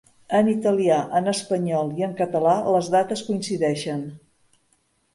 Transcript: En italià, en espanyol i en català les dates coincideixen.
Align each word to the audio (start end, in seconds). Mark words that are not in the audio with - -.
En 0.37 0.47
italià, 0.53 0.97
en 1.19 1.33
espanyol 1.33 1.93
i 2.01 2.07
en 2.09 2.17
català 2.23 2.57
les 2.77 2.93
dates 2.99 3.25
coincideixen. 3.31 4.07